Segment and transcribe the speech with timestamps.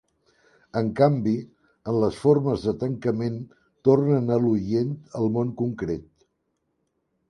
[0.79, 1.33] En canvi,
[1.91, 3.39] en les formes de tancament
[3.91, 4.93] tornen a l'oient
[5.23, 6.09] al món concret.